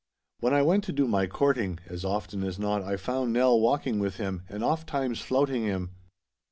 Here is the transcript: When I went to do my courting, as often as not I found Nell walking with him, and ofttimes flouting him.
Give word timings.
When 0.39 0.51
I 0.51 0.63
went 0.63 0.83
to 0.85 0.91
do 0.91 1.07
my 1.07 1.27
courting, 1.27 1.79
as 1.85 2.03
often 2.03 2.43
as 2.43 2.57
not 2.57 2.81
I 2.81 2.97
found 2.97 3.33
Nell 3.33 3.59
walking 3.59 3.99
with 3.99 4.15
him, 4.15 4.41
and 4.49 4.63
ofttimes 4.63 5.21
flouting 5.21 5.61
him. 5.61 5.91